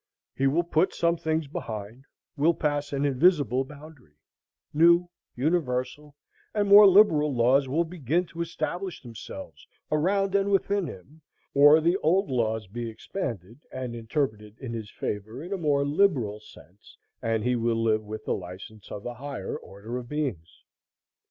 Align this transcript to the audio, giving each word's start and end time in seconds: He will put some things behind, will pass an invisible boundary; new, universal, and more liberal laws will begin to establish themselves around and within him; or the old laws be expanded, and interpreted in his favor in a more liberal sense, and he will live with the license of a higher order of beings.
He 0.35 0.47
will 0.47 0.63
put 0.63 0.95
some 0.95 1.15
things 1.15 1.45
behind, 1.47 2.05
will 2.35 2.55
pass 2.55 2.91
an 2.91 3.05
invisible 3.05 3.63
boundary; 3.63 4.15
new, 4.73 5.09
universal, 5.35 6.15
and 6.55 6.67
more 6.67 6.87
liberal 6.87 7.31
laws 7.35 7.69
will 7.69 7.83
begin 7.83 8.25
to 8.25 8.41
establish 8.41 8.99
themselves 9.03 9.67
around 9.91 10.33
and 10.33 10.49
within 10.49 10.87
him; 10.87 11.21
or 11.53 11.79
the 11.79 11.97
old 11.97 12.31
laws 12.31 12.65
be 12.65 12.89
expanded, 12.89 13.59
and 13.71 13.93
interpreted 13.93 14.57
in 14.57 14.73
his 14.73 14.89
favor 14.89 15.43
in 15.43 15.53
a 15.53 15.55
more 15.57 15.85
liberal 15.85 16.39
sense, 16.39 16.97
and 17.21 17.43
he 17.43 17.55
will 17.55 17.79
live 17.79 18.03
with 18.03 18.25
the 18.25 18.33
license 18.33 18.89
of 18.89 19.05
a 19.05 19.13
higher 19.13 19.55
order 19.55 19.99
of 19.99 20.09
beings. 20.09 20.63